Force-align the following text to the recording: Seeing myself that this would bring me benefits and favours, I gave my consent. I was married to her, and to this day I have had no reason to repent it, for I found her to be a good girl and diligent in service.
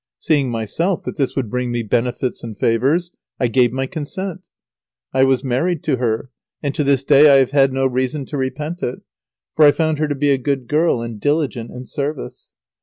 Seeing 0.17 0.49
myself 0.49 1.03
that 1.03 1.17
this 1.17 1.35
would 1.35 1.47
bring 1.51 1.71
me 1.71 1.83
benefits 1.83 2.43
and 2.43 2.57
favours, 2.57 3.11
I 3.39 3.47
gave 3.47 3.71
my 3.71 3.85
consent. 3.85 4.41
I 5.13 5.23
was 5.23 5.43
married 5.43 5.83
to 5.83 5.97
her, 5.97 6.31
and 6.63 6.73
to 6.73 6.83
this 6.83 7.03
day 7.03 7.29
I 7.29 7.35
have 7.37 7.51
had 7.51 7.71
no 7.71 7.85
reason 7.85 8.25
to 8.25 8.35
repent 8.37 8.81
it, 8.81 9.03
for 9.55 9.63
I 9.63 9.71
found 9.71 9.99
her 9.99 10.07
to 10.07 10.15
be 10.15 10.31
a 10.31 10.39
good 10.39 10.67
girl 10.67 11.03
and 11.03 11.21
diligent 11.21 11.69
in 11.69 11.85
service. 11.85 12.51